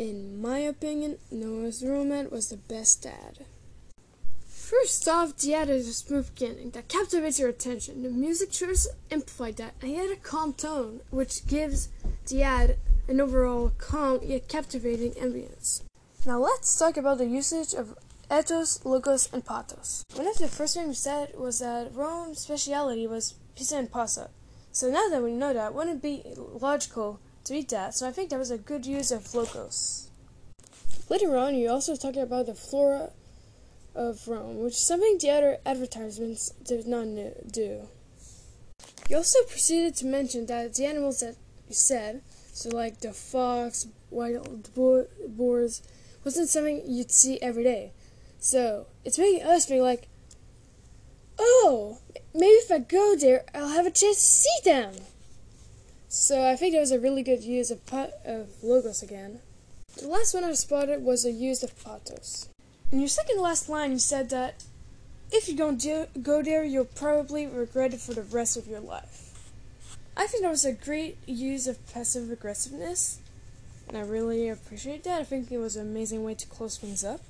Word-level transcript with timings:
In 0.00 0.40
my 0.40 0.60
opinion, 0.60 1.18
Noah's 1.30 1.84
Roman 1.84 2.30
was 2.30 2.48
the 2.48 2.56
best 2.56 3.02
dad. 3.02 3.44
First 4.48 5.06
off, 5.06 5.36
the 5.36 5.52
ad 5.52 5.68
is 5.68 5.86
a 5.86 5.92
smooth 5.92 6.34
beginning 6.34 6.70
that 6.70 6.88
captivates 6.88 7.38
your 7.38 7.50
attention. 7.50 8.02
The 8.02 8.08
music 8.08 8.50
choice 8.50 8.88
amplified 9.10 9.58
that, 9.58 9.74
and 9.82 9.90
he 9.90 9.98
had 9.98 10.10
a 10.10 10.16
calm 10.16 10.54
tone, 10.54 11.02
which 11.10 11.46
gives 11.46 11.90
the 12.26 12.42
ad 12.42 12.78
an 13.08 13.20
overall 13.20 13.72
calm 13.76 14.20
yet 14.22 14.48
captivating 14.48 15.12
ambience. 15.22 15.82
Now 16.24 16.38
let's 16.38 16.78
talk 16.78 16.96
about 16.96 17.18
the 17.18 17.26
usage 17.26 17.74
of 17.74 17.94
ethos, 18.32 18.82
logos, 18.86 19.28
and 19.34 19.44
pathos. 19.44 20.02
One 20.14 20.26
of 20.26 20.38
the 20.38 20.48
first 20.48 20.76
things 20.76 20.88
we 20.88 20.94
said 20.94 21.34
was 21.36 21.58
that 21.58 21.94
Rome's 21.94 22.38
speciality 22.38 23.06
was 23.06 23.34
pizza 23.54 23.76
and 23.76 23.92
pasta. 23.92 24.30
So 24.72 24.88
now 24.90 25.10
that 25.10 25.22
we 25.22 25.34
know 25.34 25.52
that, 25.52 25.74
wouldn't 25.74 25.96
it 25.96 26.02
be 26.02 26.22
logical 26.38 27.20
to 27.50 27.56
eat 27.56 27.68
that, 27.70 27.94
so 27.96 28.06
I 28.06 28.12
think 28.12 28.30
that 28.30 28.38
was 28.38 28.52
a 28.52 28.58
good 28.58 28.86
use 28.86 29.10
of 29.10 29.34
logos. 29.34 30.08
Later 31.08 31.36
on, 31.36 31.56
you 31.56 31.68
also 31.68 31.96
talked 31.96 32.16
about 32.16 32.46
the 32.46 32.54
flora 32.54 33.10
of 33.92 34.28
Rome, 34.28 34.62
which 34.62 34.76
something 34.76 35.18
the 35.18 35.30
other 35.30 35.58
advertisements 35.66 36.50
did 36.64 36.86
not 36.86 37.06
do. 37.50 37.88
You 39.08 39.16
also 39.16 39.42
proceeded 39.42 39.96
to 39.96 40.06
mention 40.06 40.46
that 40.46 40.74
the 40.74 40.86
animals 40.86 41.20
that 41.20 41.34
you 41.66 41.74
said, 41.74 42.22
so 42.52 42.70
like 42.70 43.00
the 43.00 43.12
fox, 43.12 43.88
wild 44.10 44.72
boars, 44.72 45.82
wasn't 46.22 46.48
something 46.48 46.82
you'd 46.86 47.10
see 47.10 47.42
every 47.42 47.64
day. 47.64 47.92
So 48.38 48.86
it's 49.04 49.18
making 49.18 49.42
us 49.42 49.66
be 49.66 49.80
like, 49.80 50.06
oh, 51.36 51.98
maybe 52.32 52.46
if 52.46 52.70
I 52.70 52.78
go 52.78 53.16
there, 53.16 53.44
I'll 53.52 53.70
have 53.70 53.86
a 53.86 53.90
chance 53.90 54.18
to 54.18 54.22
see 54.22 54.58
them. 54.64 54.94
So 56.12 56.44
I 56.44 56.56
think 56.56 56.74
that 56.74 56.80
was 56.80 56.90
a 56.90 56.98
really 56.98 57.22
good 57.22 57.44
use 57.44 57.70
of, 57.70 57.80
of 58.24 58.48
logos 58.64 59.00
again. 59.00 59.38
The 59.96 60.08
last 60.08 60.34
one 60.34 60.42
I 60.42 60.52
spotted 60.54 61.04
was 61.04 61.24
a 61.24 61.30
use 61.30 61.62
of 61.62 61.80
pathos. 61.84 62.48
In 62.90 62.98
your 62.98 63.08
second 63.08 63.40
last 63.40 63.68
line, 63.68 63.92
you 63.92 64.00
said 64.00 64.28
that 64.30 64.64
if 65.30 65.48
you 65.48 65.54
don't 65.54 65.80
do, 65.80 66.06
go 66.20 66.42
there, 66.42 66.64
you'll 66.64 66.84
probably 66.84 67.46
regret 67.46 67.94
it 67.94 68.00
for 68.00 68.12
the 68.12 68.24
rest 68.24 68.56
of 68.56 68.66
your 68.66 68.80
life. 68.80 69.52
I 70.16 70.26
think 70.26 70.42
that 70.42 70.50
was 70.50 70.64
a 70.64 70.72
great 70.72 71.16
use 71.28 71.68
of 71.68 71.78
passive 71.94 72.28
aggressiveness, 72.28 73.20
and 73.86 73.96
I 73.96 74.00
really 74.00 74.48
appreciate 74.48 75.04
that. 75.04 75.20
I 75.20 75.24
think 75.24 75.52
it 75.52 75.58
was 75.58 75.76
an 75.76 75.86
amazing 75.86 76.24
way 76.24 76.34
to 76.34 76.46
close 76.48 76.76
things 76.76 77.04
up. 77.04 77.20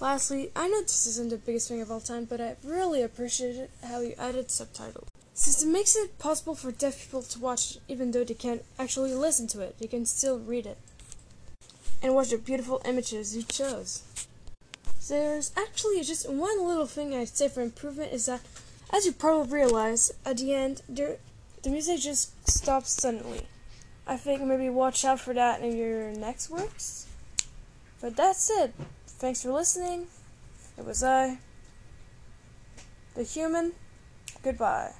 Lastly, 0.00 0.50
I 0.54 0.68
know 0.68 0.82
this 0.82 1.06
isn't 1.06 1.30
the 1.30 1.38
biggest 1.38 1.68
thing 1.68 1.80
of 1.80 1.90
all 1.90 2.00
time, 2.00 2.26
but 2.26 2.42
I 2.42 2.56
really 2.62 3.00
appreciated 3.00 3.70
how 3.82 4.00
you 4.00 4.14
added 4.18 4.50
subtitles. 4.50 5.08
Since 5.34 5.62
it 5.62 5.68
makes 5.68 5.96
it 5.96 6.18
possible 6.18 6.54
for 6.54 6.70
deaf 6.72 7.00
people 7.00 7.22
to 7.22 7.38
watch 7.38 7.78
even 7.88 8.10
though 8.10 8.24
they 8.24 8.34
can't 8.34 8.64
actually 8.78 9.14
listen 9.14 9.46
to 9.48 9.60
it, 9.60 9.78
they 9.78 9.86
can 9.86 10.04
still 10.04 10.38
read 10.38 10.66
it. 10.66 10.78
And 12.02 12.14
watch 12.14 12.30
the 12.30 12.38
beautiful 12.38 12.82
images 12.84 13.34
you 13.34 13.42
chose. 13.42 14.02
There's 15.08 15.52
actually 15.56 16.02
just 16.02 16.28
one 16.28 16.66
little 16.66 16.86
thing 16.86 17.14
I'd 17.14 17.28
say 17.28 17.48
for 17.48 17.62
improvement 17.62 18.12
is 18.12 18.26
that, 18.26 18.40
as 18.92 19.06
you 19.06 19.12
probably 19.12 19.52
realize, 19.52 20.12
at 20.24 20.38
the 20.38 20.54
end, 20.54 20.82
there, 20.88 21.16
the 21.62 21.70
music 21.70 22.00
just 22.00 22.48
stops 22.48 22.90
suddenly. 22.90 23.46
I 24.06 24.16
think 24.16 24.42
maybe 24.42 24.68
watch 24.68 25.04
out 25.04 25.20
for 25.20 25.32
that 25.34 25.60
in 25.60 25.76
your 25.76 26.12
next 26.12 26.50
works. 26.50 27.06
But 28.00 28.16
that's 28.16 28.50
it. 28.50 28.74
Thanks 29.06 29.42
for 29.42 29.52
listening. 29.52 30.08
It 30.76 30.84
was 30.84 31.02
I, 31.02 31.38
the 33.14 33.22
human. 33.22 33.72
Goodbye. 34.42 34.92